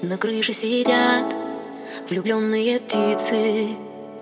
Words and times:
На 0.00 0.16
крыше 0.16 0.52
сидят 0.52 1.34
влюбленные 2.08 2.78
птицы, 2.78 3.66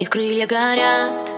их 0.01 0.09
крылья 0.09 0.47
горят 0.47 1.31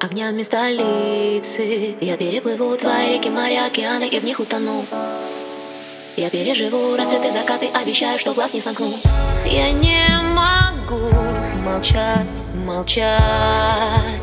огнями 0.00 0.42
столицы. 0.42 1.94
Я 2.00 2.16
переплыву 2.16 2.76
твои 2.76 3.14
реки, 3.14 3.28
моря, 3.28 3.66
океаны 3.66 4.08
и 4.08 4.18
в 4.18 4.24
них 4.24 4.40
утону. 4.40 4.86
Я 6.16 6.30
переживу 6.30 6.96
рассветы, 6.96 7.30
закаты, 7.30 7.68
обещаю, 7.68 8.18
что 8.18 8.34
глаз 8.34 8.54
не 8.54 8.60
сомкну. 8.60 8.90
Я 9.46 9.70
не 9.70 10.04
могу 10.34 11.12
молчать, 11.64 12.42
молчать 12.66 14.19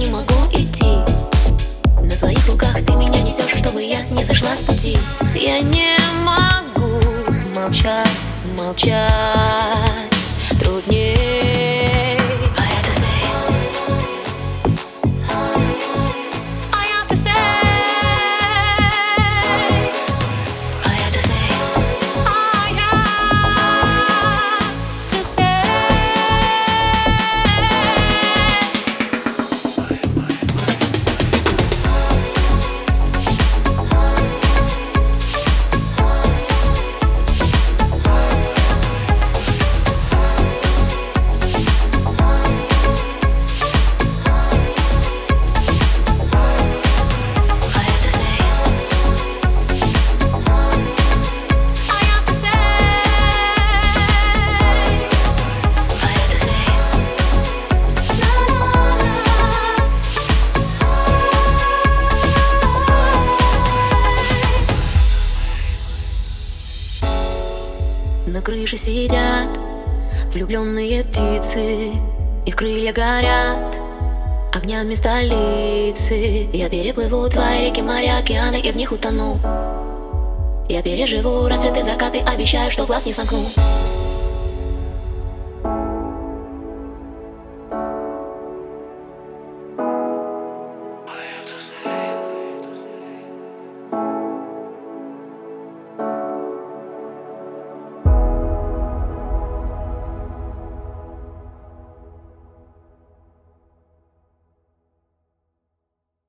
не 0.00 0.08
могу 0.08 0.34
идти. 0.52 0.96
На 2.02 2.16
своих 2.16 2.46
руках 2.48 2.74
ты 2.86 2.94
меня 2.94 3.20
несешь, 3.20 3.58
чтобы 3.58 3.82
я 3.82 4.02
не 4.06 4.24
сошла 4.24 4.56
с 4.56 4.62
пути. 4.62 4.96
Я 5.34 5.60
не 5.60 5.96
могу 6.24 7.00
молчать, 7.54 8.08
молчать 8.56 9.49
На 68.40 68.46
крыше 68.46 68.78
сидят 68.78 69.50
влюбленные 70.32 71.04
птицы, 71.04 71.92
их 72.46 72.56
крылья 72.56 72.90
горят 72.90 73.78
огнями 74.50 74.94
столицы. 74.94 76.48
Я 76.50 76.70
переплыву 76.70 77.28
твои 77.28 77.66
реки, 77.66 77.82
моря, 77.82 78.16
океаны 78.16 78.58
и 78.58 78.72
в 78.72 78.76
них 78.76 78.92
утону. 78.92 79.38
Я 80.70 80.80
переживу 80.80 81.48
рассветы, 81.48 81.84
закаты, 81.84 82.20
обещаю, 82.20 82.70
что 82.70 82.86
глаз 82.86 83.04
не 83.04 83.12
сомкну. 83.12 83.44